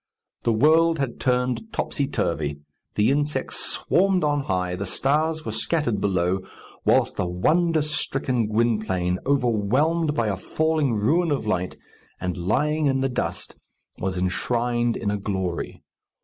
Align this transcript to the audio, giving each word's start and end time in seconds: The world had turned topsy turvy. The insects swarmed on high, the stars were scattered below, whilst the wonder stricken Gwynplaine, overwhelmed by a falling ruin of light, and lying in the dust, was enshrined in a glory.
The 0.45 0.51
world 0.51 0.97
had 0.97 1.19
turned 1.19 1.71
topsy 1.71 2.07
turvy. 2.07 2.57
The 2.95 3.11
insects 3.11 3.57
swarmed 3.63 4.23
on 4.23 4.45
high, 4.45 4.73
the 4.75 4.87
stars 4.87 5.45
were 5.45 5.51
scattered 5.51 6.01
below, 6.01 6.41
whilst 6.83 7.17
the 7.17 7.27
wonder 7.27 7.83
stricken 7.83 8.47
Gwynplaine, 8.47 9.19
overwhelmed 9.27 10.15
by 10.15 10.29
a 10.29 10.35
falling 10.37 10.95
ruin 10.95 11.29
of 11.29 11.45
light, 11.45 11.77
and 12.19 12.35
lying 12.35 12.87
in 12.87 13.01
the 13.01 13.09
dust, 13.09 13.59
was 13.99 14.17
enshrined 14.17 14.97
in 14.97 15.11
a 15.11 15.19
glory. 15.19 15.83